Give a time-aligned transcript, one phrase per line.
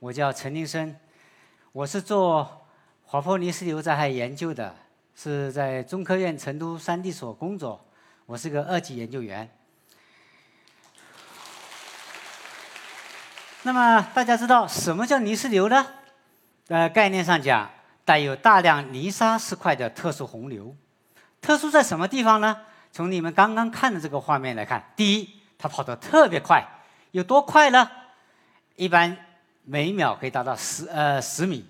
[0.00, 0.96] 我叫陈林生，
[1.72, 2.66] 我是做
[3.04, 4.74] 滑坡泥石流灾害研究的，
[5.14, 7.78] 是在中科院成都山地所工作，
[8.24, 9.46] 我是个二级研究员。
[13.62, 15.86] 那么大家知道什么叫泥石流呢？
[16.68, 17.70] 呃，概念上讲，
[18.02, 20.74] 带有大量泥沙石块的特殊洪流。
[21.42, 22.56] 特殊在什么地方呢？
[22.90, 26.66] 从你们刚刚看的这个画面来看，第一，它跑得特别快，
[27.10, 27.90] 有多快呢？
[28.76, 29.14] 一般
[29.64, 31.64] 每秒可以达到十呃十米，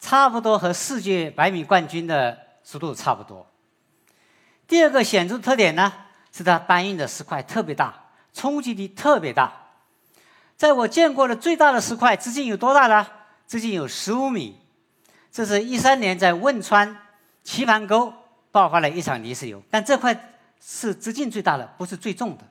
[0.00, 3.46] 差不多和世界百米冠军的速度差不多。
[4.66, 5.92] 第二个显著特点呢，
[6.32, 7.94] 是它搬运的石块特别大，
[8.32, 9.52] 冲击力特别大。
[10.56, 13.06] 在我见过的最大的石块直径有多大呢？
[13.46, 14.60] 直径有十五米。
[15.30, 16.96] 这是一三年在汶川
[17.42, 18.12] 棋盘沟
[18.52, 22.44] 爆发了一场泥石流，但这块是直径最大的，不是最重的。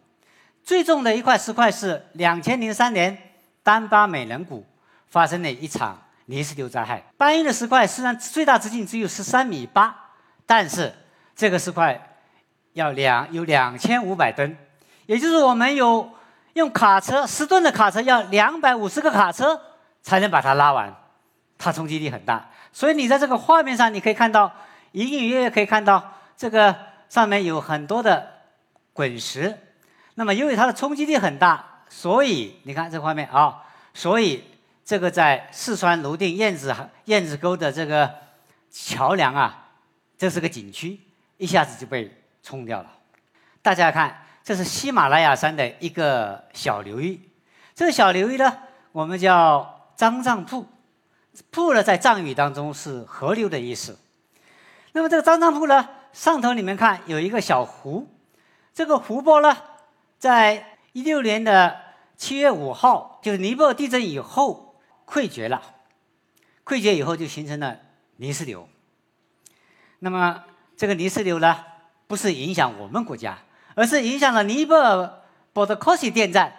[0.63, 3.17] 最重的一块石块是两千零三年
[3.63, 4.63] 丹巴美人谷
[5.07, 7.01] 发生了一场泥石流灾害。
[7.17, 9.95] 搬运的石块虽然最大直径只有十三米八，
[10.45, 10.93] 但是
[11.35, 12.17] 这个石块
[12.73, 14.55] 要两有两千五百吨，
[15.05, 16.11] 也就是我们有。
[16.53, 19.59] 用卡车十吨的卡车要两百五十个卡车
[20.03, 20.95] 才能把它拉完，
[21.57, 22.47] 它冲击力很大。
[22.71, 24.53] 所以你在这个画面上，你可以看到
[24.91, 26.75] 隐隐约约可以看到这个
[27.09, 28.29] 上面有很多的
[28.93, 29.57] 滚石。
[30.13, 33.63] 那么由于它的冲击力很大，所以你看这画面啊，
[33.93, 34.43] 所以
[34.83, 38.11] 这个在四川泸定燕子燕子沟的这个
[38.71, 39.69] 桥梁啊，
[40.17, 40.99] 这是个景区，
[41.37, 42.91] 一下子就被冲掉了。
[43.61, 44.19] 大家看。
[44.45, 47.17] 这是喜马拉雅山的一个小流域，
[47.73, 48.57] 这个小流域呢，
[48.91, 50.67] 我们叫张藏瀑，
[51.49, 53.97] 瀑呢在藏语当中是河流的意思。
[54.91, 58.05] 那么这个张藏瀑呢，上头你们看有一个小湖，
[58.73, 59.55] 这个湖泊呢，
[60.19, 61.79] 在一六年的
[62.23, 65.61] 七月五号，就是尼泊尔地震以后溃决了，
[66.63, 67.77] 溃决以后就形成了
[68.15, 68.69] 泥石流。
[69.99, 70.41] 那么
[70.77, 71.65] 这个泥石流呢，
[72.07, 73.37] 不是影响我们国家。
[73.75, 76.53] 而是影响了尼泊尔博德科西电站，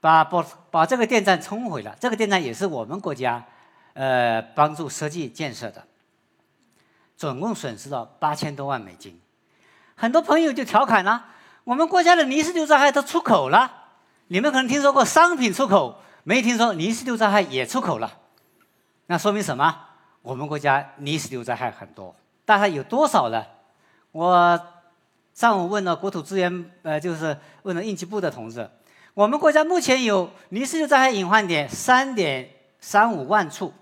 [0.00, 1.96] 把把把这个电站冲毁了。
[1.98, 3.44] 这个电站也是我们国家，
[3.94, 5.84] 呃，帮助设计建设的，
[7.16, 9.20] 总共损失了八千多万美金。
[9.96, 11.24] 很多朋友就调侃了：
[11.64, 13.81] 我们国家的泥石流灾害都出口了，
[14.32, 18.18] 你们可能听说过商品出口，没听说泥石流灾害也出口了。
[19.04, 19.78] 那说明什么？
[20.22, 22.16] 我们国家泥石流灾害很多，
[22.46, 23.44] 大概有多少呢？
[24.10, 24.58] 我。
[25.34, 28.68] 上午问了国土资源，呃，就是问了应急部的同志，
[29.14, 32.50] 我们国家目前有泥石流灾害隐患点三点
[32.80, 33.72] 三五万处，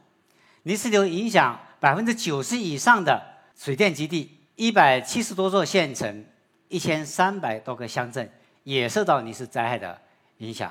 [0.62, 3.21] 泥石流影响百分之九十以上的
[3.56, 6.25] 水电基地，一百七十多座县城，
[6.69, 8.31] 一千三百多个乡镇
[8.62, 10.00] 也受到泥石灾害的
[10.40, 10.70] 影响。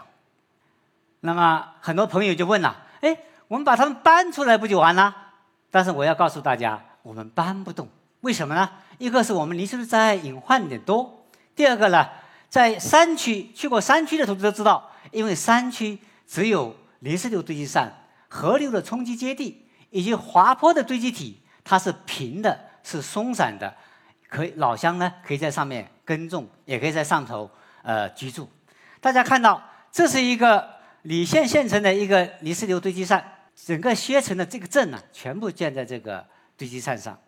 [1.22, 5.16] 那么很多朋友就问了，哎，我们把他们搬出来不就完了？
[5.72, 7.88] 但是我要告诉大家，我们搬不动，
[8.22, 8.70] 为什么呢？
[8.98, 11.26] 一个是我们泥石流灾害隐患点多，
[11.56, 12.10] 第二个呢，
[12.50, 17.94] 在山区去过山区的同志都知道，因为山区只有泥石流堆积扇、
[18.28, 23.76] 河流的冲击接地以及滑坡的堆积体，它是平的，是松散的，
[24.30, 27.50] 可以老乡呢可以在上面耕种，也可以在上头
[27.84, 28.50] 呃居住。
[29.00, 29.62] 大家看到，
[29.92, 30.70] 这是一个
[31.04, 33.24] 理县县城的一个泥石流堆积扇，
[33.56, 36.26] 整个薛城的这个镇呢，全部建在这个
[36.58, 37.20] 堆积扇上，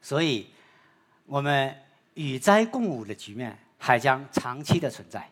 [0.00, 0.50] 所以。
[1.28, 1.74] 我们
[2.14, 5.28] 与灾共舞的局面还将长期的存在。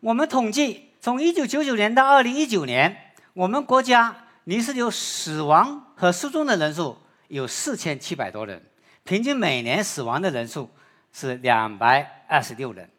[0.00, 8.60] 我们统计，从一九九九年到二零一九年，我们国家泥石流死亡和失踪的人数有四千七百多人，
[9.04, 10.68] 平均每年死亡的人数
[11.12, 12.90] 是两百二十六人。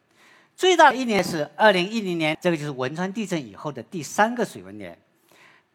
[0.59, 4.99] 最大的一年是二零一零年，这个就是汶川地震以后的第三个水文年，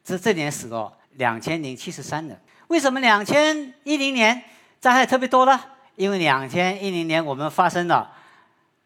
[0.05, 2.39] 这这年死了两千零七十三人。
[2.69, 4.43] 为什么两千一零年
[4.81, 5.59] 灾害特别多呢？
[5.97, 8.13] 因为两千一零年我们发生了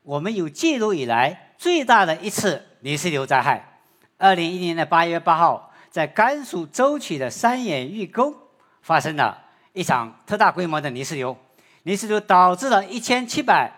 [0.04, 3.80] 我们有记录以来最大的一次泥石流灾害。
[4.18, 8.33] 二零一零年的八月八号，在甘肃舟曲的三眼峪沟
[8.83, 9.36] 发生了
[9.72, 11.36] 一场特大规模的泥石流，
[11.83, 13.72] 泥石流导致了一千七百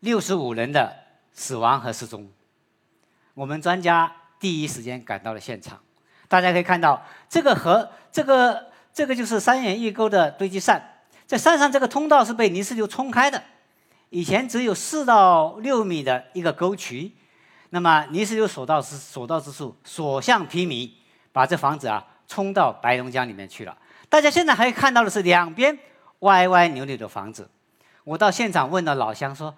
[0.00, 0.99] 六十五人的
[1.40, 2.30] 死亡和失踪。
[3.32, 5.80] 我们专家第一时间赶到了现场，
[6.28, 11.00] 大家可以看到这个河，这个这个就是三眼峪沟的堆积扇。
[11.26, 13.42] 在山上，这个通道是被泥石流冲开的。
[14.10, 17.10] 以前只有四到六米的一个沟渠，
[17.70, 20.90] 那么泥石流所到之所到之处，所向披靡，
[21.32, 23.74] 把这房子啊冲到白龙江里面去了。
[24.10, 25.78] 大家现在还看到的是两边
[26.18, 27.48] 歪歪扭扭的房子。
[28.04, 29.54] 我到现场问了老乡说：“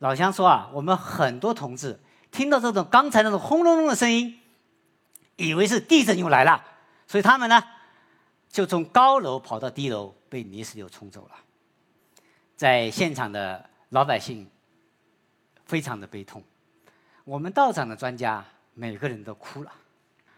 [0.00, 2.00] 老乡说啊，我们很多同志
[2.30, 4.40] 听到这种刚才那种轰隆隆的声音，
[5.36, 6.64] 以为是地震又来了，
[7.06, 7.62] 所以他们呢
[8.48, 11.34] 就从高楼跑到低楼，被泥石流冲走了。
[12.56, 14.48] 在现场的老百姓
[15.66, 16.42] 非常的悲痛，
[17.24, 18.42] 我们到场的专家
[18.72, 19.72] 每个人都哭了。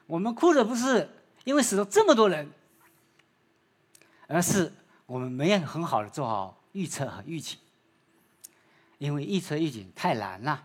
[0.07, 1.09] 我们哭的不是
[1.45, 2.51] 因为死了这么多人，
[4.27, 4.73] 而是
[5.07, 7.57] 我们没有很好的做好预测和预警。
[9.03, 10.63] 因为预测预警太难了。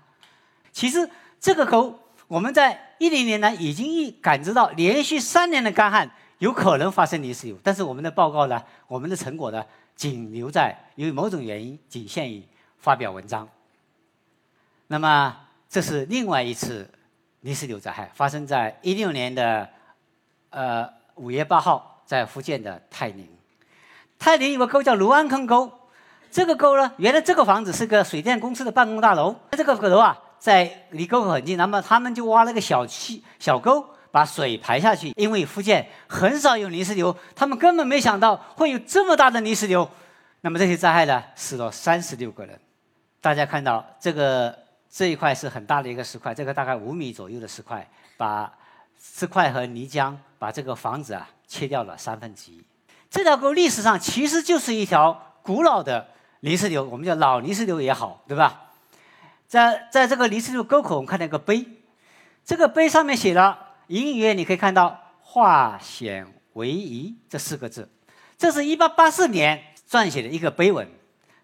[0.71, 6.07] 其实这个沟，我们在一零年呢已经预感知到连续三年的干旱
[6.37, 12.43] 有可能发生泥石流，但是我们的报告呢，我们的成果呢，仅留在由于某种原因仅限于
[12.77, 13.49] 发表文章。
[14.85, 15.35] 那么
[15.67, 16.87] 这是另外一次
[17.41, 19.67] 泥石流灾害，发生在一六年的
[20.51, 23.27] 呃五月八号，在福建的泰宁。
[24.19, 25.71] 泰宁有个沟叫卢安坑沟。
[26.29, 29.35] 这个沟呢，原来这个房子是个水电公司的办公大楼。
[29.51, 35.11] 这个楼啊，在离沟口很近，那么他们就挖了个小溪、小沟，把水排下去。
[35.15, 39.89] 因为福建很少有泥石流，他们根本没想到会有这么大的泥石流。
[40.41, 42.59] 那么这些灾害呢，死了三十六个人。
[43.19, 44.55] 大家看到这个
[44.89, 48.51] 这一块是很大的一个石块，这个大概五米左右的石块，把
[49.01, 52.63] 石块和泥浆把这个房子啊切掉了三分之一。
[53.09, 56.05] 这条沟历史上其实就是一条古老的。
[56.41, 58.63] 泥石流，我们叫老泥石流也好，对吧？
[59.47, 61.65] 在在这个泥石流沟口，我们看到一个碑，
[62.43, 63.57] 这个碑上面写了
[63.87, 67.89] 隐隐约约你可以看到“化险为夷”这四个字。
[68.37, 70.87] 这是一八八四年撰写的一个碑文。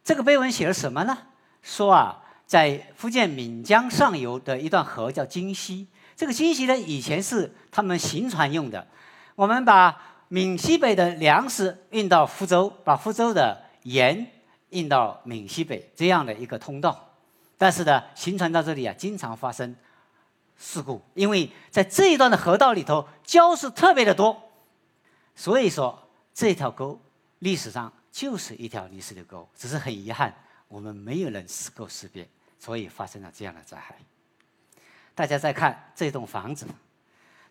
[0.04, 1.18] 这个碑文写了什么呢？
[1.62, 8.86] 说啊，在福建闽江上游的一段河叫金溪，这个金溪呢以前是他们行船用的。
[9.36, 9.96] 我们把
[10.28, 14.28] 闽西北的粮食运到福州，把福州的盐。
[14.74, 17.16] 运到闽西北这样的一个通道，
[17.58, 19.74] 但是呢，行船到这里啊，经常发生
[20.58, 24.52] 事故，因为在这一段的河道里头，礁石特别的多，
[25.36, 27.00] 所以说这条沟
[27.40, 30.34] 历史上就是一条泥石流沟，只是很遗憾，
[30.68, 32.28] 我们没有人够识别，
[32.60, 33.96] 所以发生了这样的灾害。
[35.16, 36.66] 大家再看这栋房子，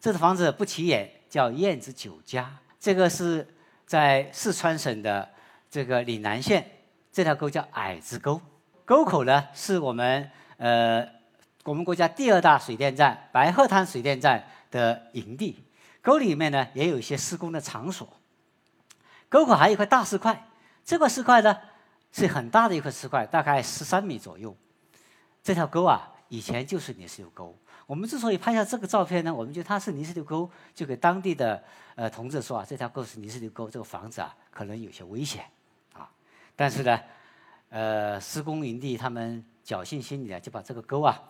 [0.01, 3.47] 这栋房子不起眼，叫燕子酒家，这个是
[3.87, 5.31] 在四川省的
[5.71, 6.69] 这个岭南县。
[7.13, 8.41] 这条沟叫矮子沟，
[8.87, 11.07] 沟口呢是我们呃
[11.65, 15.63] 我们国家第二大水电站白鹤滩水电站的营地，
[16.01, 18.09] 沟里面呢也有一些施工的场所。
[19.29, 20.49] 沟口还有一块大石块，
[20.85, 21.55] 这块石块呢
[22.13, 24.57] 是很大的一块石块，大概十三米左右。
[25.43, 27.55] 这条沟啊以前就是泥石流沟。
[27.87, 31.63] 我们之所以拍下这个照片呢，我们觉得它是泥石流沟，就给当地的
[31.95, 35.45] 呃同志说啊，这条沟是泥石流沟，这个房子啊可能有些危险。
[36.55, 37.01] 但是呢，
[37.71, 41.21] 呃，施工营地他们侥幸心理啊，就把这个沟啊，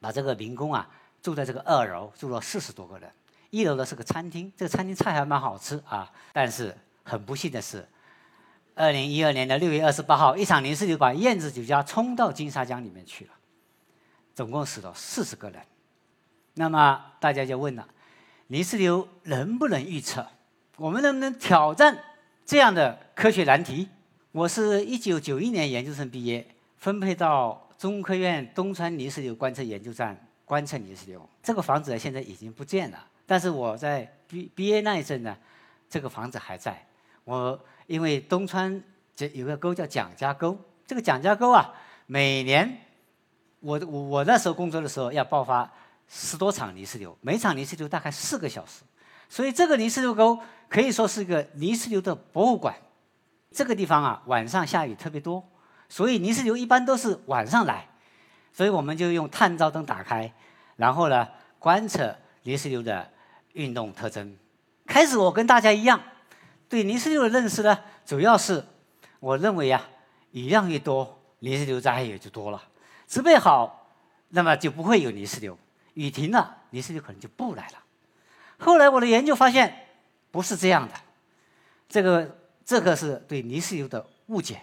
[0.00, 0.88] 把这个民工啊
[1.20, 3.10] 住在这个二楼，住了四十多个人。
[3.50, 6.10] 一楼呢是个餐厅，这个餐厅菜还蛮好吃啊。
[6.32, 7.86] 但是很不幸的是，
[8.74, 13.32] 二零一二年的六月二十八号，一场泥石流把燕子酒家冲到金沙江里面去了，
[14.34, 15.60] 总共死了四十个人。
[16.54, 17.88] 那么大家就问了：
[18.48, 20.26] 泥石流能不能预测？
[20.76, 21.98] 我们能不能挑战
[22.44, 23.88] 这样的科学难题？
[24.32, 26.46] 我是一九九一年研究生毕业，
[26.76, 31.26] 分配到中科院东川泥石流观测研究站观测泥石流。
[31.42, 35.34] 这个房子现在已经不见了，但是我在毕毕业那一阵呢，
[35.88, 36.86] 这个房子还在。
[37.24, 38.82] 我因为东川
[39.16, 41.72] 这有个沟叫蒋家沟，这个蒋家沟啊，
[42.04, 42.82] 每年
[43.60, 45.72] 我我我那时候工作的时候要爆发
[46.06, 48.82] 十多场泥石流，每场泥石流大概四个小时，
[49.26, 52.76] 所以这个泥石流沟可以说是一个泥石流的博物馆。
[53.50, 55.42] 这个地方啊，晚上下雨特别多，
[55.88, 57.88] 所以泥石流一般都是晚上来，
[58.52, 60.32] 所以我们就用探照灯打开，
[60.76, 61.26] 然后呢
[61.58, 63.10] 观测泥石流的
[63.54, 64.36] 运动特征。
[64.86, 66.00] 开始我跟大家一样，
[66.68, 68.64] 对泥石流的认识呢，主要是
[69.18, 69.82] 我认为啊，
[70.32, 72.62] 雨量越多，泥石流灾害也就多了。
[73.06, 73.90] 植被好，
[74.28, 75.54] 那么就不会有泥石流；
[75.94, 77.78] 雨停了，泥石流可能就不来了。
[78.58, 79.86] 后来我的研究发现，
[80.30, 80.94] 不是这样的，
[81.88, 82.36] 这个。
[82.68, 84.60] 这个是对泥石流的误解。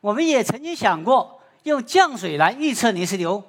[0.00, 3.42] 我们也曾经想过用降水来预测泥石流，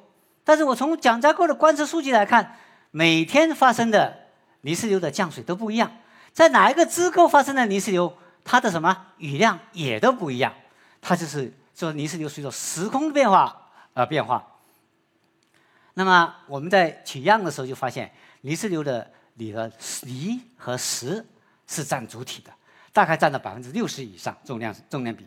[0.43, 2.57] 但是我从蒋家沟的观测数据来看，
[2.89, 4.17] 每天发生的
[4.61, 5.99] 泥石流的降水都不一样，
[6.33, 8.11] 在哪一个支沟发生的泥石流，
[8.43, 10.51] 它的什么雨量也都不一样。
[10.99, 14.43] 它就是说泥石流随着时空变化而变化。
[15.93, 21.23] 那么我们在取样的时候就发现，泥石流的里的泥和石
[21.67, 22.51] 是占主体的。
[22.93, 25.25] 大概占到百分之六十以上重量重量比，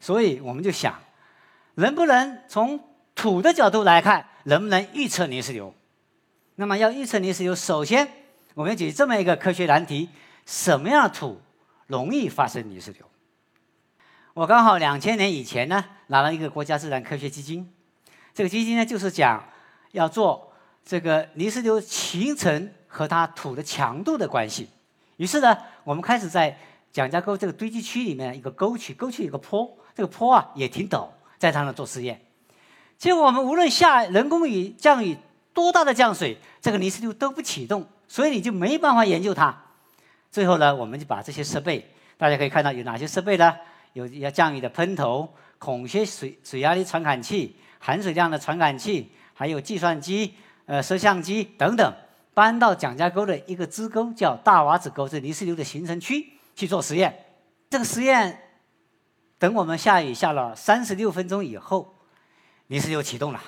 [0.00, 0.98] 所以我们就想，
[1.74, 2.80] 能不能从
[3.14, 5.74] 土的角度来看，能不能预测泥石流？
[6.56, 8.08] 那么要预测泥石流，首先
[8.54, 10.08] 我们要解决这么一个科学难题：
[10.44, 11.40] 什么样的土
[11.86, 13.08] 容易发生泥石流？
[14.34, 17.72] 我刚好两千年以前呢拿了一个国家自然科学基金，
[18.34, 19.48] 这个基金呢就是讲
[19.92, 20.52] 要做
[20.84, 24.68] 这个泥石流形成和它土的强度的关系。
[25.18, 26.56] 于是呢，我们开始在
[26.90, 31.06] 蒋家沟这个堆积区里面一个沟渠，沟渠有个坡，这个坡啊也挺陡，
[31.38, 32.18] 在它那做实验。
[32.96, 35.18] 结果我们无论下人工雨、降雨
[35.52, 39.64] 多大的降水，这个泥石流都不启动，所以你就没办法研究它。
[40.30, 43.54] 最后呢，我们就把这些设备，大家可以看到有哪些设备呢？
[43.94, 50.34] 有要降雨的喷头、孔穴水水压力传感器、含水量的传感器，还有计算机、
[50.66, 51.92] 呃摄像机等等。
[52.38, 57.24] 搬到蒋家沟的一个支沟，叫大洼子沟，是泥石流的形成区去做实验。
[57.68, 58.60] 这个实验，
[59.40, 61.98] 等我们下雨下了三十六分钟以后，
[62.68, 63.42] 泥石流启动了。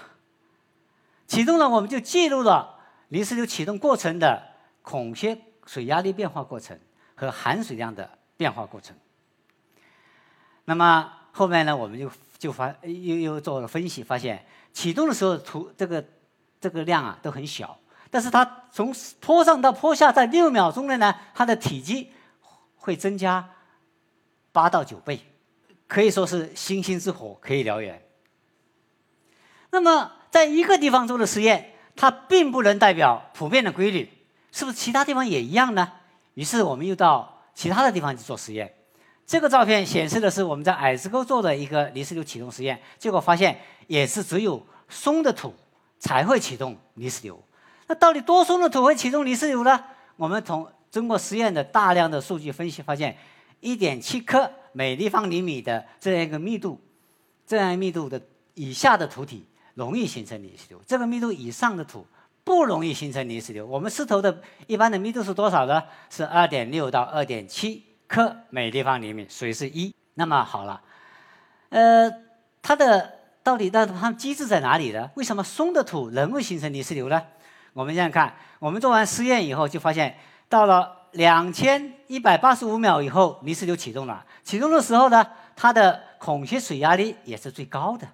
[1.28, 2.80] 启动了，我们就记录了
[3.11, 4.42] 泥石流启动过程的
[4.82, 6.76] 孔穴水压力变化过程
[7.14, 8.97] 和含水量的变化过程。
[10.64, 16.04] 那么后面呢，我们就就发又又做了分析，发现启动的时候图这个
[16.61, 17.78] 这个量啊都很小。
[18.11, 22.11] 但是它从坡上到坡下，在六秒钟内呢，它的体积
[22.76, 23.50] 会增加
[24.52, 25.21] 八到九倍，
[25.87, 28.02] 可以说是星星之火可以燎原。
[29.71, 34.11] 那么，在一个地方做的实验，它并不能代表普遍的规律，
[34.50, 35.93] 是不是其他地方也一样呢？
[36.35, 38.75] 于是我们又到其他的地方去做实验。
[39.25, 45.55] 这个照片显示的是我们在矮子沟做的一个泥石流启动实验，结果发现也是只有松的土
[46.00, 47.40] 才会启动泥石流。
[47.90, 49.82] 那到底多松的土会启动泥石流呢？
[50.14, 53.18] 我们从经过实验的大量的数据分析发现，
[53.59, 56.80] 一点七克每立方厘米的这样一个密度，
[57.44, 58.23] 这样密度的
[58.54, 59.44] 以下的土体
[59.75, 62.06] 容易形成泥石流，这个密度以上的土
[62.44, 63.66] 不容易形成泥石流。
[63.66, 65.82] 我们石头的一般的密度是多少呢？
[66.11, 69.92] 是二点六到二点七克每立方厘米，水是一。
[70.14, 70.80] 那么好了，
[71.70, 72.09] 呃，
[72.62, 75.11] 它的到底那它机制在哪里呢？
[75.16, 77.20] 为什么松的土能够形成泥石流呢？
[77.73, 84.25] 我们这样看，我们做完实验以后就发现，到了两千一百八十五秒以后，泥石流启动了。
[84.43, 88.07] 启动的时候呢，它的孔隙水压力也是最高的。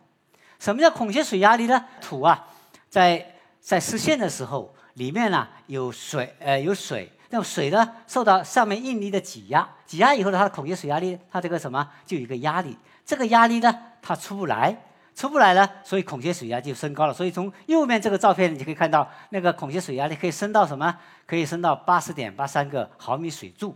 [0.59, 1.85] 什么叫孔隙水压力呢？
[2.01, 2.47] 土啊，
[2.89, 14.77] 在在湿陷的时候，里面呢有水，呃有水，那么水呢受到上面应力的挤压，挤压以后呢，它的孔隙水压力，它这个什么就有一个压力，这个压力呢它出不来。
[15.16, 17.14] 出不来了，所以孔穴水压就升高了。
[17.14, 20.94] 所以从右面这个照片，你可以看到那个孔穴水压力可以升到什么？
[21.25, 23.75] 可以升到八十点八三个毫米水柱。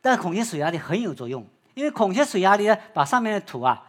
[0.00, 3.86] 但孔穴水压力很有作用，因为孔穴水压力呢，把上面的土啊，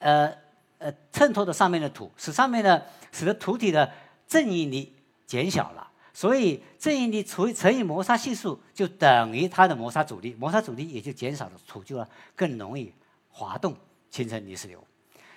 [0.00, 0.32] 呃
[0.78, 3.88] 呃衬托的上面的土，使上面的使得土体的
[4.26, 4.92] 正应力
[5.26, 5.86] 减小了。
[6.12, 12.04] 所以正应力除以乘以摩擦系数就等于它的摩擦阻力，摩擦阻力也就减少了，土就
[12.34, 12.92] 更容易
[13.28, 13.76] 滑动，
[14.10, 14.84] 形成泥石流。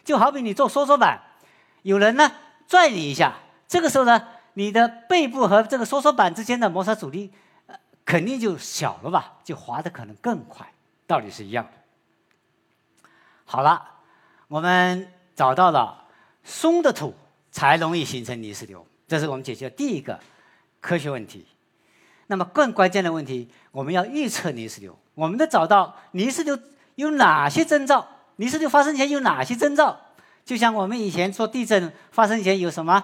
[0.04, 1.22] 就好比你做缩缩板，
[1.84, 2.32] 有人呢
[2.68, 3.36] 拽你一下，
[3.68, 7.32] 这个时候呢，你的背部和这个缩缩板之间的摩擦阻力，
[7.68, 10.72] 呃，肯定就小了吧，就滑的可能更快，
[11.08, 11.72] 道理是一样的。
[13.46, 13.84] 好了，
[14.48, 16.06] 我们找到了
[16.44, 17.16] 松的土
[17.52, 20.20] 才容易形成泥石流，这是我们解决的第一个
[20.82, 21.46] 科学问题。
[22.28, 26.58] 那么更关键的问题，我们要预测泥石流，我们得找到泥石流
[26.96, 28.08] 有哪些征兆。
[28.38, 29.98] 泥石流发生前有哪些征兆？
[30.44, 33.02] 就像我们以前说地震发生前有什么，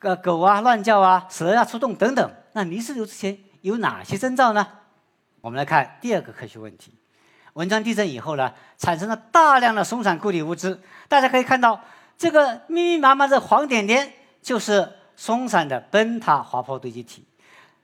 [0.00, 2.34] 呃，狗啊乱叫啊，蛇啊出动等等。
[2.52, 4.66] 那泥石流之前有哪些征兆呢？
[5.40, 6.92] 我们来看第二个科学问题：
[7.54, 10.78] 汶川地震以后呢，产生了大量的松散固体物质。
[11.08, 11.80] 大家可以看到，
[12.18, 14.12] 这个密密麻麻的黄点点
[14.42, 17.24] 就是松散的崩塌滑坡堆积体。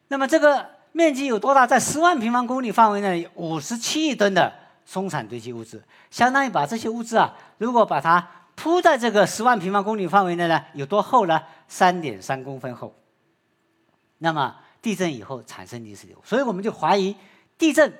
[0.08, 1.66] 那么这个面积有多大？
[1.66, 4.52] 在十万平方公里范围内，五十七亿吨的。
[4.88, 11.42] 松散堆积物质，相当于把这些物质啊，如果把它铺在这个十万平方公里范围内呢，有多厚呢？
[11.68, 12.94] 三点三公分厚。
[14.16, 17.14] 那么地震以后产生泥石流，所以我们就怀疑
[17.58, 17.92] 地震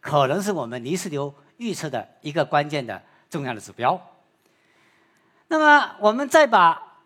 [0.00, 4.00] 可能是我们泥石流预测的一个关键的重要的指标。
[5.46, 6.98] 那么我们再把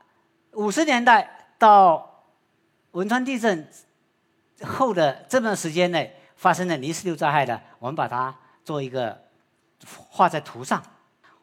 [0.52, 2.25] 五十年代到
[2.93, 3.69] 汶川地震
[4.62, 9.25] 后的这段时间内发生的泥石流灾害呢，我们把它做一个。
[10.11, 10.83] 画在图上，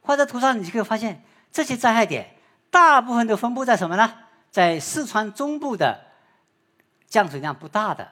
[0.01, 2.35] 画在图上，你就可以发现这些灾害点
[2.69, 4.13] 大部分都分布在什么呢？
[4.49, 5.99] 在四川中部的
[7.07, 8.07] 降水量不大的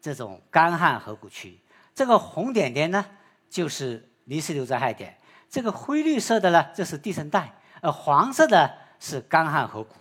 [0.00, 1.58] 这种干旱河谷区。
[1.94, 3.04] 这个红点点呢，
[3.48, 5.10] 就是泥石流灾害点；
[5.48, 7.42] 这个灰绿色的呢，这是地震带；
[7.80, 9.94] 而黄色的是干旱河谷。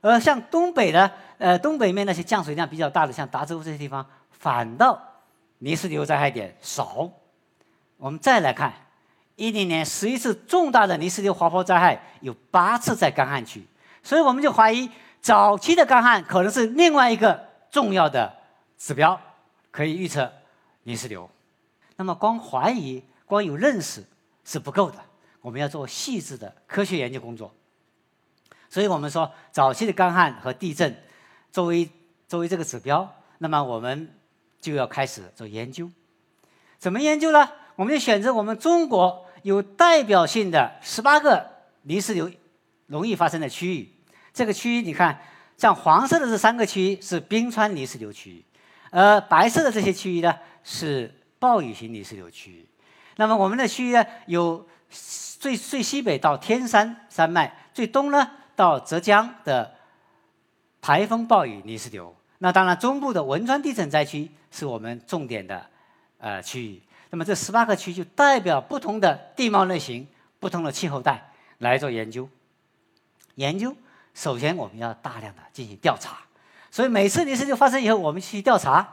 [0.00, 5.00] 而像东北的呃东北面那些降水量比较大的，像达州这些地方，反倒
[5.58, 7.10] 泥石流灾害点少。
[7.96, 8.72] 我们再来看，
[9.36, 13.64] 一零年十一次重大的泥石流滑坡灾害，有八次在干旱区，
[14.02, 14.90] 所以我们就怀疑
[15.20, 18.34] 早期的干旱可能是另外一个重要的
[18.78, 19.20] 指标，
[19.70, 20.32] 可以预测
[20.84, 21.28] 泥石流。
[21.96, 24.02] 那么光怀疑、光有认识
[24.44, 24.98] 是不够的，
[25.42, 27.52] 我们要做细致的科学研究工作。
[28.70, 31.02] 所以我们说，早期的干旱和地震
[31.52, 31.88] 作为
[32.26, 33.06] 作为这个指标，
[33.38, 34.14] 那么我们
[34.62, 35.90] 就要开始做研究。
[36.78, 37.46] 怎么研究呢？
[37.76, 41.48] 我们就选择我们中国有代表性的十八个
[41.82, 42.28] 泥石流
[42.88, 43.88] 容易发生的区域。
[44.34, 45.16] 这个区域你看，
[45.56, 48.44] 像黄色的这三个区域是冰川泥石流区域，
[48.90, 52.66] 而白色的这些区域呢是暴雨型泥石流区域。
[53.14, 58.28] 那么我们的区域呢，有最最西北到天山山脉，最东呢。
[58.56, 59.70] 到浙江的
[60.80, 65.66] 台风暴雨泥石流，那当然中部的汶川地震灾区是我们重点的
[66.16, 66.82] 呃区域。
[67.16, 70.06] 那么这十八个区就代表不同的地貌类型、
[70.38, 71.30] 不同的气候带
[71.60, 72.28] 来做研究。
[73.36, 73.74] 研究
[74.12, 76.18] 首先我们要大量的进行调查，
[76.70, 78.86] 所以每次泥石流发生以后，我们去调查。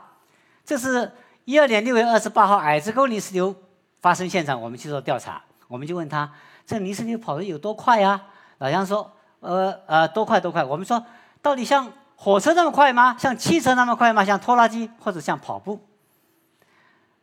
[0.64, 1.12] 这是
[1.44, 3.54] 一二年六月二十八号矮子沟泥石流
[4.00, 6.32] 发生现场，我们去做调查，我们就问他：
[6.64, 8.22] 这泥石流跑得有多快呀？
[8.56, 9.12] 老乡说。
[9.40, 10.64] 呃呃，多快多快！
[10.64, 11.04] 我们说，
[11.42, 13.14] 到底像火车那么快吗？
[13.18, 14.24] 像汽车那么快吗？
[14.24, 15.78] 像拖拉机或者像跑步？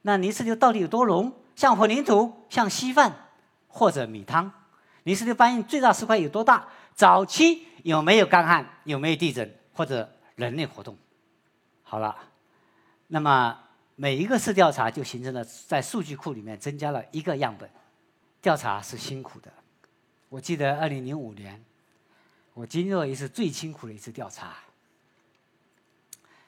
[0.04, 1.34] 那泥石流到底有多浓？
[1.56, 3.30] 像混凝土、像稀饭
[3.68, 4.52] 或者米汤？
[5.04, 6.68] 泥石流反应最大石块有多大？
[6.94, 8.68] 早期有没有干旱？
[8.84, 10.98] 有没有地震或者人类活动？
[11.84, 12.16] 好了，
[13.08, 13.58] 那么
[13.96, 17.70] 每一个次调查就形成了在数据库里面增加了一个样本。
[18.42, 19.52] 调查是辛苦的，
[20.30, 21.64] 我记得二零零五年。
[22.54, 24.56] 我经历了一次最辛苦的一次调查，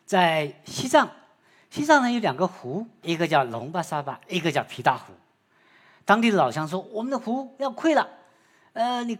[0.05, 1.09] 在西藏，
[1.73, 5.11] 西藏呢有两个湖，一个叫龙巴沙巴，一个叫皮大湖。
[6.05, 8.07] 当地的老乡说我们的湖要溃了，
[8.73, 9.17] 呃，你，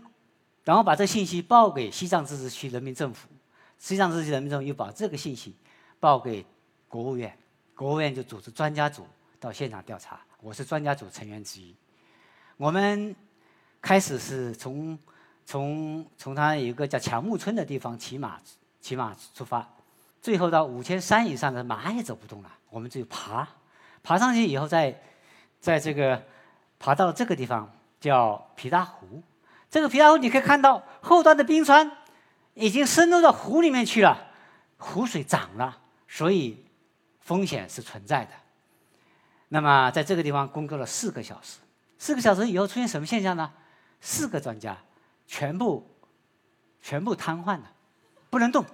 [0.64, 3.28] 然后把这信息报给西藏自治区人民政府，
[3.80, 5.56] 西藏自治区人民政府又把这个信息
[6.00, 6.46] 报给
[6.88, 7.36] 国务院，
[7.74, 9.08] 国务院就组织专家组
[9.40, 11.76] 到现场调查，我是专家组成员之一。
[12.58, 13.16] 我们
[13.82, 14.96] 开始是从。
[15.46, 18.40] 从从他有一个叫强木村的地方骑马
[18.80, 19.70] 骑马出发，
[20.24, 23.46] 最后到五千三以上的马也走不动了，我们就爬，
[24.02, 24.98] 爬上去以后，在
[25.60, 26.24] 在这个
[26.80, 29.22] 爬到这个地方叫皮大湖，
[29.70, 31.92] 这个皮大湖你可以看到后端的冰川
[32.54, 34.28] 已经深入到湖里面去了，
[34.78, 36.66] 湖水涨了，所以
[37.20, 38.32] 风险是存在的。
[39.50, 41.60] 那么在这个地方工作了四个小时，
[41.98, 43.52] 四个小时以后出现什么现象呢？
[44.00, 44.78] 四个专家。
[45.28, 45.86] 全部，
[46.82, 47.72] 全部瘫痪了，
[48.30, 48.66] 不能动。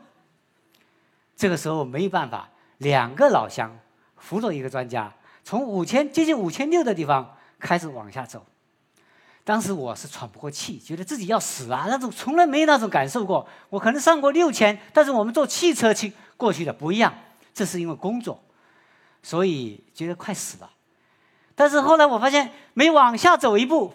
[1.39, 2.49] 这个时候没有办法，
[2.80, 3.73] 两个老乡
[4.17, 5.10] 扶着一个专家，
[5.41, 8.45] 从五千接近五千六的地方开始往下走。
[9.45, 11.86] 当时我是喘不过气，觉得自己要死啊！
[11.88, 13.47] 那种从来没有那种感受过。
[13.69, 17.13] 我可能上过六千，但是我们坐汽车去过去的不一样。
[17.54, 18.43] 这是因为工作，
[19.23, 20.69] 所以觉得快死了。
[21.56, 23.93] 但是后来我发现，每往下走一步。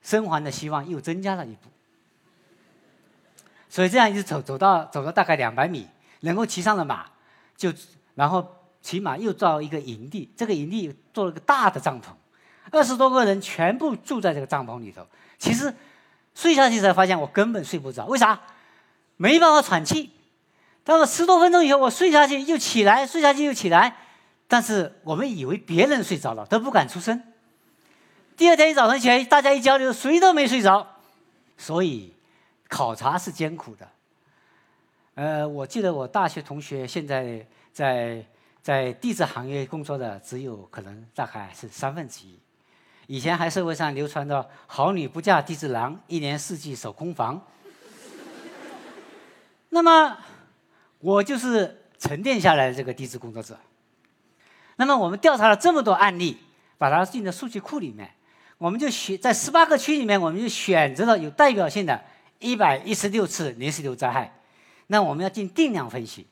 [0.00, 1.70] 生还的希望又增加了一步，
[3.68, 5.88] 所以这样一直走走到走了大概两百米，
[6.24, 7.06] 能够骑上了马，
[7.56, 7.72] 就
[8.14, 8.46] 然后
[8.82, 12.06] 骑马又到一个营地，这个营地做了个大的帐篷，
[12.70, 15.06] 二十多个人全部住在这个帐篷里头。
[15.38, 15.72] 其实
[16.34, 18.40] 睡下去才发现我根本睡不着，为啥？
[19.16, 20.10] 没办法喘气。
[20.82, 23.96] 到了十多分钟以后，我睡下去又起来，睡下去又起来，
[24.48, 27.22] 但是我们以为别人睡着了，都不敢出声。
[28.36, 30.86] 第二天一早上起来，大家一交流，谁都没睡着，
[31.56, 32.12] 所以
[32.68, 33.88] 考察是艰苦的。
[35.14, 38.24] 呃，我记得我大学同学现在在
[38.60, 42.36] 在地质行业工作的只有可能大概是三分之一。
[43.06, 47.40] 以前还社会上流传着“好女不嫁地质郎，一年四季守空房”。
[49.70, 50.16] 那么
[50.98, 53.56] 我就是沉淀下来的这个地质工作者。
[54.76, 56.38] 那么我们调查了这么多案例，
[56.76, 58.10] 把它进到数据库里面。
[58.58, 62.02] 我们就选在十八个区里面，我们就选择了有代表性的
[62.40, 64.32] 一百一十六次泥石流灾害。
[64.88, 66.26] 那我们要进定量分析。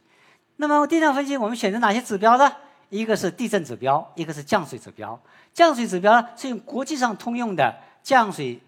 [0.56, 2.52] 那么定量分析，我们选择哪些指标呢？
[2.90, 5.18] 一个是地震指标，一个是降水指标。
[5.54, 8.60] 降水指标是用国际上通用的降水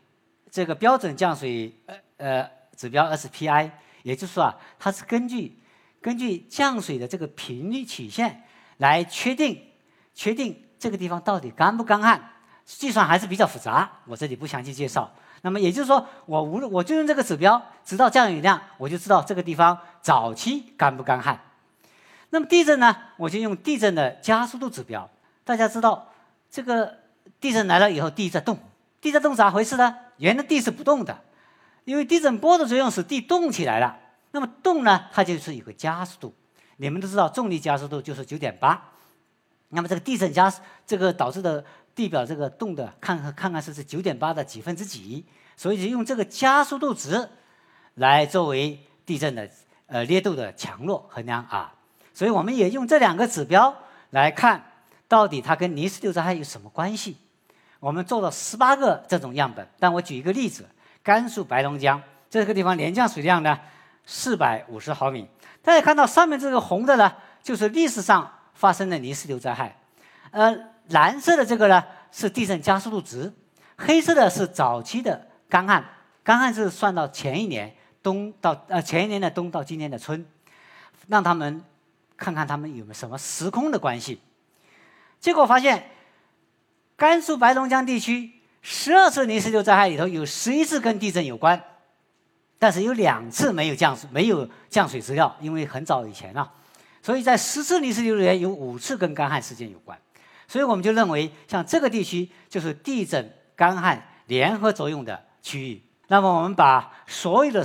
[0.51, 3.71] 这个标准降水呃呃指标 SPI，
[4.03, 5.59] 也就是说啊，它是根据
[6.01, 8.45] 根据降水的这个频率曲线
[8.79, 9.63] 来确定
[10.15, 12.31] 确定这个地方到底干不干旱。
[12.65, 15.15] 计算还是比较复杂，我这里不详细介绍。
[15.47, 21.39] 那么也就是说，我无论我就用这个指标知道降雨量，我就知道这个地方早期干不干旱。
[22.31, 25.11] 那么地震呢，我就用地震的加速度指标。
[25.45, 26.11] 大家知道，
[26.51, 26.95] 这个
[27.41, 28.59] 地震来了以后，地在动，
[29.03, 29.95] 地在动咋回事呢？
[30.17, 31.21] 原来地是不动的，
[31.85, 33.99] 因为地震波的作用使地动起来了。
[34.31, 36.35] 那么动呢，它就是有个加速度。
[36.79, 38.83] 你们都知道，重力加速度就是九点八。
[39.69, 40.51] 那么这个地震加
[40.87, 41.63] 这个导致的。
[41.95, 45.25] 地表这个动的，看看看看是是九点八的几分之几，
[45.57, 47.29] 所以就用这个加速度值
[47.95, 49.49] 来作为地震的
[49.87, 51.73] 呃烈度的强弱衡量啊。
[52.13, 53.73] 所以我们也用这两个指标
[54.11, 54.65] 来看，
[55.07, 57.17] 到底它跟泥石流灾害有什么关系。
[57.79, 60.69] 我们做了十八个这种样本，但我举一个例子：
[61.03, 63.57] 甘肃白龙江这个地方年降水量呢
[64.05, 65.29] 四百五十毫米。
[65.63, 69.79] 大家看到上面这个红的呢，就是历史上发生的泥石流灾害，
[70.33, 70.74] 呃。
[70.89, 73.33] 蓝色的这个呢是地震加速度值，
[73.77, 75.85] 黑色的是早期的干旱，
[76.23, 80.25] 干旱是算到前一年冬到呃前一年的冬到今年的春，
[81.09, 81.63] 让他们
[82.17, 84.21] 看看他们有没有什么时空的关系。
[85.21, 85.91] 结果发现，
[86.97, 91.61] 甘肃白龙江地区十二次泥石流灾害里头有十一次跟地震有关，
[92.59, 96.53] 但是有两次没有降水没有降水资料，因为很早以前了，
[97.03, 99.99] 所以在十次泥石流里面有五次跟干旱事件有关。
[100.47, 105.83] 所以我们就认为，像这个地区就是地震干旱联合作用的区域。
[106.09, 107.65] 那么我们把所有的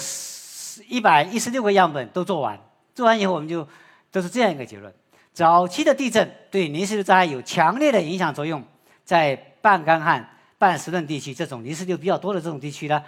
[0.88, 2.60] 一百一十六个样本都做完，
[2.96, 3.68] 做完以后我们就
[4.12, 4.94] 都是这样一个结论：
[5.34, 8.64] 早期的地震对泥石流灾害有强烈的影响作用，
[9.04, 13.04] 在半干旱、半湿润地区这种泥石流比较多的这种地区呢，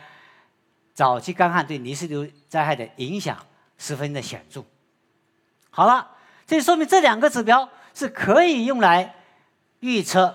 [0.94, 3.38] 早期干旱对泥石流灾害的影响
[3.78, 4.64] 十分的显著。
[5.70, 6.06] 好了，
[6.46, 9.16] 这说明这两个指标是可以用来。
[9.82, 10.34] 预测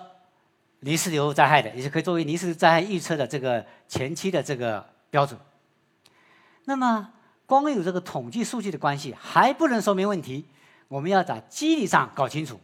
[0.80, 5.40] 泥石流灾害的，也是可以作为泥石流灾害预测的这个前期的这个标准。
[6.64, 7.10] 那么，
[7.46, 10.44] 光有这个统计数据的关系还不能说明问题，
[10.88, 12.60] 我们要在机理上搞清楚。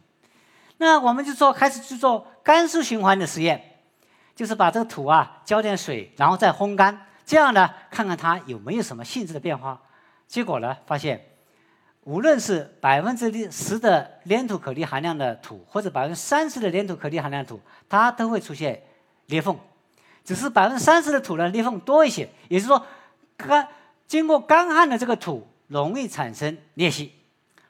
[0.77, 3.79] 那我们就做开始去做干湿循环的实验，
[4.35, 9.81] 就是把这个土啊浇点水，然后再烘干，这样呢看看它有没有什么性质的变化。
[10.27, 11.32] 结果呢发现。
[12.05, 18.81] 无论是百分之十的粘土颗粒含量的土，或者百分之三十的粘土颗粒含量的土，它都会出现
[19.27, 19.57] 裂缝。
[20.23, 22.29] 只是百分之三十的土呢，裂缝多一些。
[22.49, 22.85] 也就是说，
[23.37, 23.67] 干
[24.07, 27.13] 经过干旱的这个土容易产生裂隙。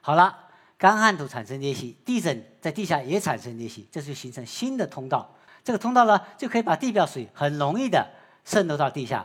[0.00, 0.36] 好了，
[0.76, 5.32] 干旱土产生裂隙，地震在地下也产生裂隙，这就形成新的通道。
[5.62, 8.06] 这个通道呢，就可以把地表水很容易的
[8.44, 9.24] 渗透到地下，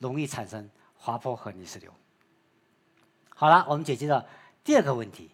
[0.00, 1.92] 容易产生滑坡和泥石流。
[3.28, 4.24] 好了，我们解决了。
[4.66, 5.30] 第二个问题，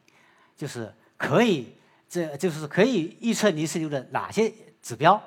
[0.54, 1.72] 就是可以，
[2.06, 5.18] 这就是可以预测泥石流的哪些指标？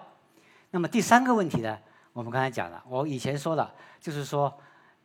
[0.69, 1.75] 那么第三个问题呢？
[2.13, 4.55] 我们刚才讲了，我以前说了，就是说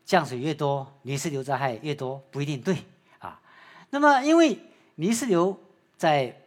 [0.05, 2.77] 降水越多，泥石流灾害越多，不一定对
[3.21, 3.41] 啊。
[3.89, 4.59] 那么因为
[4.97, 5.59] 泥石流
[5.97, 6.39] 在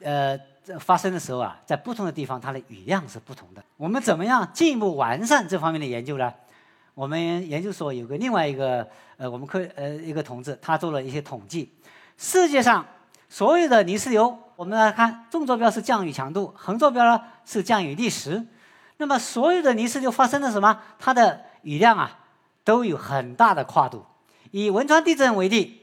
[0.00, 0.36] 呃
[0.80, 3.62] 发生的时候啊，在不同的地方，它的雨量是不同的。
[3.76, 6.34] 我们怎么样进一步完善这方面的研究呢？
[6.94, 11.72] 我们研究所有个另外一个呃，我们科呃一个同志，他做了一些统计。
[12.22, 12.84] 世界上
[13.30, 18.46] 所有的泥石流，我们来看，纵坐标是降雨强度，横坐标呢是降雨历时。
[18.98, 20.82] 那么所有的泥石流发生的什么？
[20.98, 22.18] 它的雨量啊
[22.62, 24.04] 都有很大的跨度。
[24.50, 25.80] 以汶川地震为例，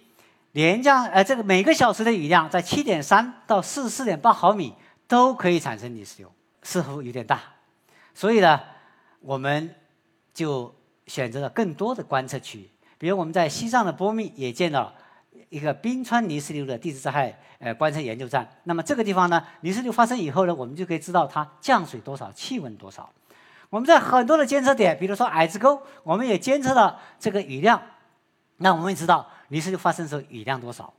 [0.51, 4.75] 连降呃这个每个小时的雨量在七点三到四十四点八毫米
[5.07, 7.41] 都可以产生泥石流，似乎有点大。
[8.13, 8.61] 所以呢，
[9.21, 9.73] 我们
[10.35, 10.71] 就
[11.07, 12.69] 选择了更多的观测区域，
[12.99, 14.93] 比如我们在西藏的波密也见到了。
[15.49, 23.09] 一个冰川泥石流的地质灾害呃观测研究站，那么这个地方呢，泥石流发生以后呢，我们就可以知道它降水多少，气温多少。
[23.69, 27.81] 我们在很多的监测点，比如说矮子沟，我们也监测了这个雨量，
[28.57, 30.93] 那我们也知道泥石流发生的时候雨量多少。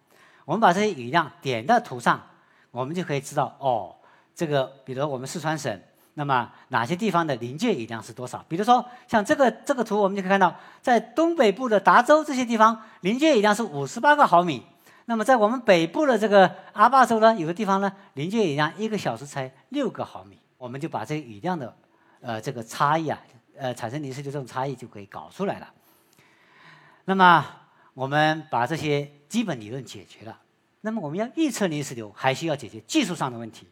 [0.45, 2.21] 我们把这些雨量点在图上，
[2.71, 3.95] 我们就可以知道哦，
[4.35, 5.81] 这个比如说我们四川省。
[6.19, 8.45] 那么哪些地方的临界雨量是多少？
[8.49, 10.53] 比如说像这个这个图，我们就可以看到，
[10.83, 14.67] 在东北部的达州这些地方，临界雨量是五十八个毫米。
[15.05, 20.37] 那么在我们北部的这个阿坝州呢，有的地方呢，临界雨量一个小时才六个毫米。
[20.57, 21.73] 我们就把这个雨量的，
[22.21, 23.17] 呃，这个差异啊，
[23.57, 25.69] 呃，产生泥石流这种差异就可以搞出来了。
[27.05, 27.47] 那么
[27.95, 30.37] 我们把这些基本理论解决了，
[30.81, 33.69] 那么我们要预测泥石流，还需要解决技术上的问题，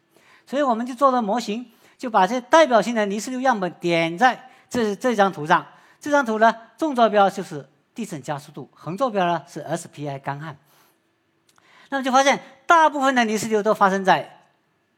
[0.46, 1.66] 所以我们就做了模型。
[1.96, 5.66] 就把这代表性的泥石流样本点在这这张图上。
[5.98, 10.56] 这张图呢，纵坐标就是地震加速度，横坐标呢是 SPI 干旱。
[11.88, 14.44] 那么就发现，大部分的泥石流都发生在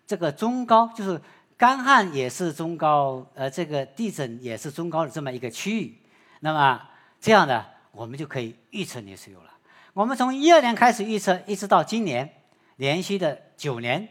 [0.06, 1.20] 这个中高，就是
[1.56, 5.98] 干旱也是中高，呃，这个地震也是中高的这么一个区域。
[6.40, 6.80] 那么
[7.20, 9.50] 这样呢，我们就可以预测泥石流了。
[9.94, 12.28] 我们从一二年开始预测，一直到今年，
[12.76, 14.06] 连续的九年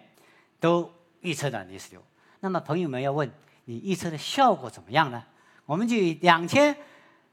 [0.59, 2.01] 都预测了泥石流。
[2.39, 3.31] 那么朋友们要问，
[3.65, 5.23] 你预测的效果怎么样呢？
[5.65, 6.75] 我们就以两千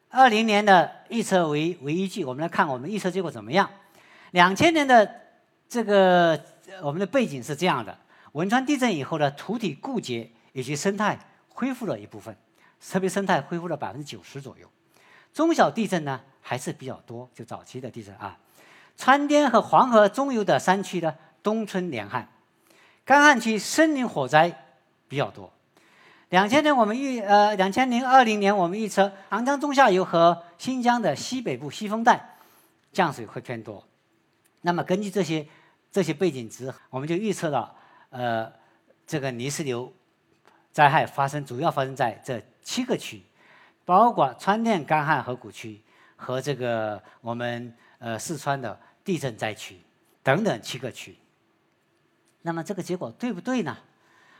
[0.08, 3.68] 二零年的预测为为依据，我们来看我们预测结果怎么样。
[4.32, 5.08] 两千年的
[5.68, 6.42] 这个
[6.82, 7.96] 我们的背景是这样的：
[8.32, 12.36] 汶川地震以后呢，土体固结以及生态恢复了一部分，
[12.80, 14.68] 特别生态恢复了百分之九十左右。
[15.32, 18.38] 中小地震呢还是比较多，就早期的地震啊。
[18.96, 22.28] 川滇和黄河中游的山区呢，冬春连旱，
[23.04, 24.63] 干旱区森林火灾
[25.14, 25.48] 比较多。
[26.30, 32.36] 两千年我们预呃，两千零二零年我们预测长江中下游和新疆的西北部西风带
[32.92, 33.86] 降水会偏多。
[34.62, 35.46] 那么根据这些
[35.92, 37.72] 这些背景值，我们就预测到
[38.10, 38.52] 呃
[39.06, 39.92] 这个泥石流
[40.72, 43.22] 灾害发生主要发生在这七个区，
[43.84, 45.80] 包括川滇干旱河谷区
[46.16, 49.78] 和这个我们呃四川的地震灾区
[50.24, 51.16] 等等七个区。
[52.42, 53.78] 那么这个结果对不对呢？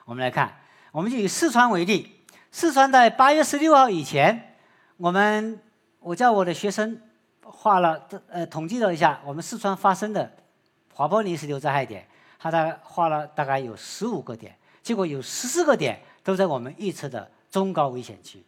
[0.05, 0.53] 我们来看。
[0.95, 2.09] 我们就以四川为例，
[2.53, 4.55] 四川在八月十六号以前，
[4.97, 5.59] 我们
[5.99, 7.03] 我叫我的学生
[7.43, 10.31] 画了呃统计了一下，我们四川发生的
[10.93, 12.07] 滑坡泥石流灾害点，
[12.39, 18.41] 他大概画了大概有十五个点，结果有十四个点都在我们预测的中高危险区，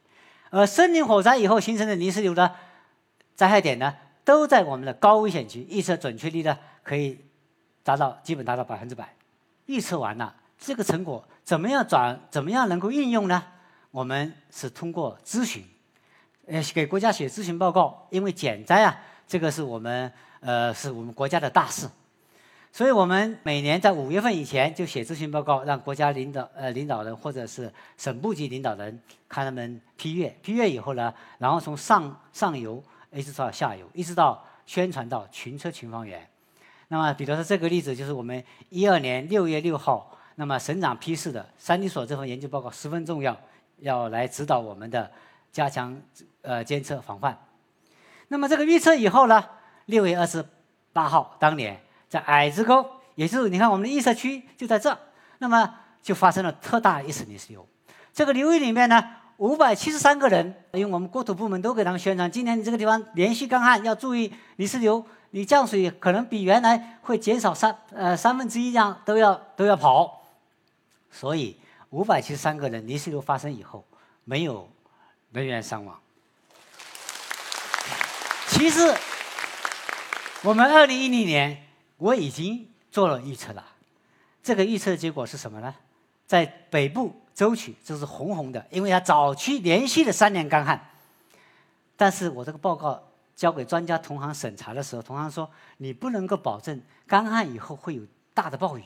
[0.51, 2.55] 而森林火灾以后形成的泥石流的
[3.35, 3.93] 灾害点呢，
[4.25, 7.19] 都在我们的高危险区，预测准确率呢可以
[7.83, 9.17] 达到基本达到百分之百，
[9.65, 10.33] 预测完了。
[10.59, 12.19] 这个成果怎么样转？
[12.29, 13.41] 怎么样能够应用呢？
[13.93, 15.65] 我们是通过咨询，
[16.49, 18.09] 呃，给国家写咨询报告。
[18.11, 21.89] 因为减灾啊，这个是我们呃是我们国家的大事，
[22.73, 30.37] 所以我们每年在五月份以前就写咨询报告，让国家领导呃领导人或者是省部级领导人看他们批阅。
[30.43, 32.83] 批阅以后呢，然后从上上游
[33.13, 36.29] 一直到下游，一直到宣传到群车群方圆。
[36.89, 40.11] 那么，比如说这个例子，就是我们一二年六月六号。
[40.37, 43.37] 那么省长批示的三地所这份研究报告十分重要，
[43.79, 45.11] 要来指导我们的
[45.51, 45.99] 加强
[46.43, 47.37] 呃监测防范。
[48.29, 49.43] 那么这个预测以后呢，
[49.87, 50.45] 六月二十
[50.93, 54.97] 八号当年在矮子沟，也就是你看我们的预测区就在这，
[55.39, 57.67] 那么就发生了特大一次泥石流。
[58.13, 59.03] 这个流域里面呢，
[59.39, 70.16] 五百七十三个人，因为我们国土部门都给他们宣传，今年你这个地方连续干旱，要注意泥石流，你降水可能比原来会减少三呃三分之一这样都要都要跑。
[71.11, 71.57] 所以，
[71.91, 73.85] 五百七十三个人泥石流发生以后，
[74.25, 74.69] 没有
[75.33, 75.99] 人员伤亡。
[78.49, 78.95] 其实，
[80.43, 81.67] 我们二零一零年
[81.97, 83.65] 我已经做了预测了。
[84.43, 85.75] 这个预测结果是什么呢？
[86.27, 90.91] 在北部舟曲，这是红红的，因为它早期连续的三年干旱。
[91.97, 93.03] 但是我这个报告
[93.35, 98.03] 交给专家同行审查的时候，同行说你不能够保证干旱以后会有
[98.35, 98.85] 大的暴雨。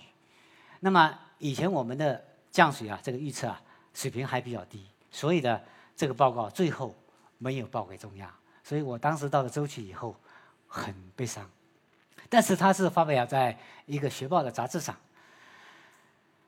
[0.79, 1.19] 那么。
[1.41, 3.61] 以前我们的降水啊，这个预测啊
[3.95, 5.59] 水平还比较低，所以呢，
[5.97, 6.95] 这个报告最后
[7.39, 8.31] 没有报给中央。
[8.63, 10.15] 所以我当时到了周期以后
[10.69, 11.49] 很悲伤，
[12.29, 14.95] 但是它是发表在一个学报的杂志上。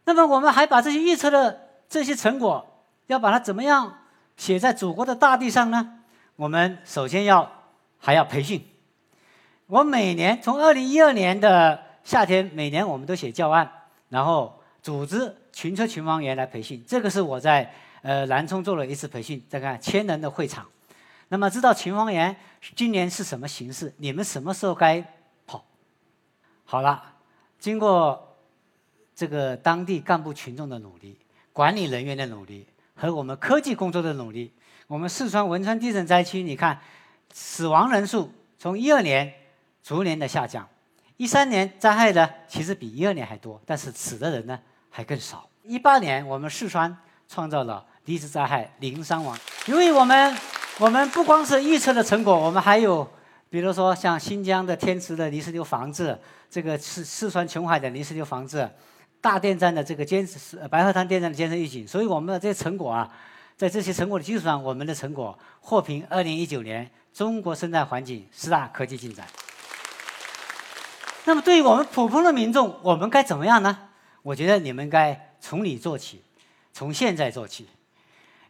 [0.04, 3.98] 那么我们还把这些预测的这些成果，要把它怎么样
[4.36, 6.00] 写在祖国的大地上呢？
[6.36, 7.50] 我们首先要
[7.98, 8.62] 还要培训。
[9.68, 13.72] 我每年从二零一二年的夏天，每年我们都写教案，
[14.10, 14.58] 然后。
[14.82, 20.66] 组织群车群防员来培训，这个是我在呃南充做了一次培训，再看千人的会场。
[21.28, 22.34] 那么知道群防员
[22.74, 23.94] 今年是什么形式？
[23.98, 25.02] 你们什么时候该
[25.46, 25.64] 跑？
[26.64, 27.14] 好了，
[27.58, 28.36] 经过
[29.14, 31.16] 这个当地干部群众的努力、
[31.52, 34.52] 管理人员的努力和我们科技工作的努力，
[34.88, 36.80] 我们四川汶川地震灾区，你看
[37.32, 39.32] 死亡人数从一二年
[39.82, 40.68] 逐年的下降，
[41.16, 44.58] 一三年灾害呢其实比一二年还多，但是死的人呢？
[44.92, 45.48] 还更少。
[45.64, 49.36] 一八年，我们四川创造了地质灾害零伤亡。
[49.66, 50.36] 由于我们，
[50.78, 53.08] 我们不光是预测的成果，我们还有，
[53.48, 56.16] 比如说像新疆的天池的泥石流防治，
[56.50, 58.68] 这个四四川琼海的泥石流防治，
[59.20, 61.88] 大电站的这个监测，白鹤滩电站的监测预警。
[61.88, 63.08] 所以我们的这些成果啊，
[63.56, 69.26] 在这些成果的基础上，我们的成果获评二零一九年中国生态环境十大科技进展。
[71.24, 73.78] 那么，对于我们普通的民众，我们该怎么样呢？
[74.22, 76.22] 我觉得你们该从你做起，
[76.72, 77.68] 从现在做起，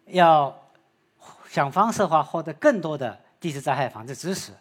[0.06, 0.56] 要
[1.48, 4.52] 想方设法获得更多的地质灾害防治知识。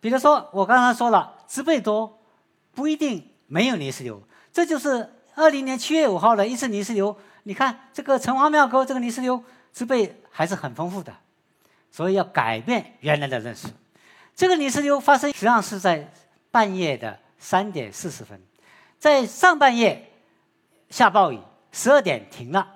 [0.00, 2.20] 比如说，我刚才说了，植被多
[2.74, 4.22] 不一定没有泥石流。
[4.52, 7.16] 这就是二零年七月五号的一次泥石流。
[7.44, 9.42] 你看这个城隍庙沟这个泥石流
[9.72, 11.14] 植被还是很丰富的。
[11.90, 13.66] 所以要改变原来的认识。
[14.36, 16.12] 这个泥石流发生实际上是在
[16.50, 18.40] 半夜的三点四十分，
[18.98, 20.07] 在上半夜
[20.90, 21.38] 下暴雨，
[21.72, 22.66] 十二点停了。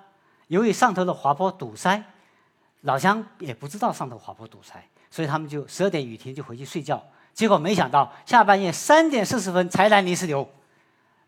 [0.47, 2.03] 由于上头的滑坡堵塞，
[2.81, 7.03] 老乡也不知道上头滑坡堵塞，所以他们就十二点雨停就回去睡觉。
[7.33, 10.47] 结果没想到下半夜三点四十分才来泥石流，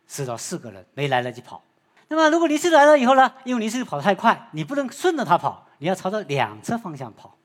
[0.05, 1.63] 死了四个人，没来得及跑。
[2.07, 3.33] 那么如果泥石流来了以后呢？
[3.43, 7.35] 因为泥石流跑得太快，你不能顺着它跑，你要朝着两侧方向跑。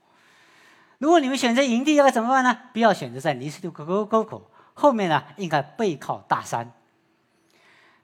[0.99, 2.59] 如果你们选择营地，要怎么办呢？
[2.75, 6.71] 不要选择在泥石流沟沟沟口后面呢，应该背靠大山。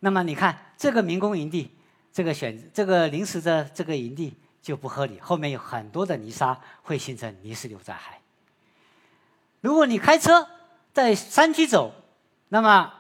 [0.07, 1.69] 那么你看这个民工营地，
[2.12, 8.21] 这个选这个临时的这个营地就不合理，后面有很多的泥沙会形成泥石流灾害。
[9.62, 10.49] 如果你开车
[10.92, 11.92] 在山区走，
[12.51, 12.92] 那么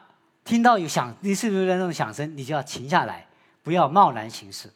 [0.42, 3.28] 听到有响泥石流的那种响声，你就要停下来，
[3.62, 4.72] 不要贸然行驶。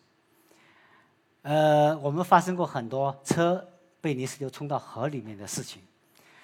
[1.43, 3.67] 呃，我们发生过很多车。
[4.03, 5.83] 被泥石流冲到河里面的事情，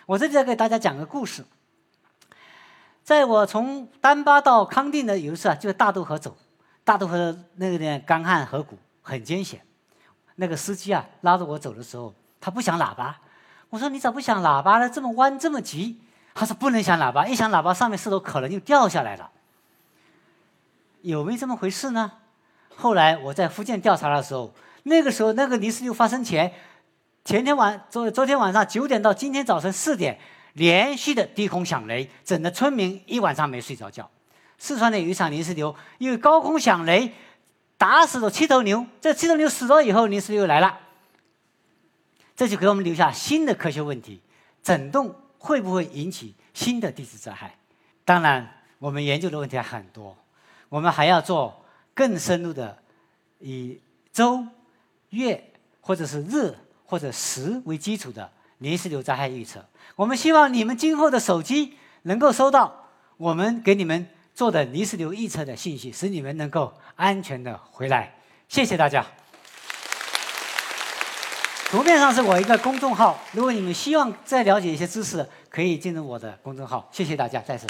[0.05, 1.43] 我这里再给大家讲个故事。
[3.07, 6.37] 在我从丹巴到康定的有一次啊，就大渡河走，
[6.83, 9.61] 大渡河那个点干旱河谷很艰险。
[10.35, 13.17] 那个司机啊拉着我走的时候，他不响喇叭。
[13.71, 14.91] 我说你咋不响喇叭呢？
[14.91, 16.01] 这么弯这么急。
[16.35, 19.31] 他说不能响喇叭，一响喇叭上面石头可能就掉下来了。
[21.03, 22.11] 有没有这么回事呢？
[22.75, 26.53] 后来我在福建调查的时候，那个时候那个泥石流发生前。
[27.25, 30.19] 前天晚昨昨天晚上九点到今天早晨四点，
[30.57, 34.11] 连续的低空响雷，整的村民一晚上没睡着觉。
[34.59, 37.13] 四川的有一场泥石流，因为高空响雷
[37.79, 40.79] 打死了七头牛，这七头牛死了以后，泥石流又来了，
[42.35, 44.21] 这就给我们留下新的科学问题：
[44.63, 47.57] 整栋会不会引起新的地质灾害？
[48.05, 50.17] 当然，我们研究的问题还很多，
[50.69, 51.65] 我们还要做
[51.95, 52.79] 更深入的
[53.41, 53.81] 以
[54.13, 54.47] 周、
[55.11, 56.55] 月或者是日。
[56.89, 59.65] 或者时为基础的泥石流灾害预测，
[59.97, 68.15] 我们希望你们今后的手机能够收到我们给你们做的泥石流预测的信息，使你们能够安全的回来。
[68.49, 69.05] 谢谢大家。
[71.69, 76.89] 图片上是我一个公众号，如果你们希望再了解一些知识，可以进入我的公众号。
[76.93, 77.67] 谢谢大家，再次。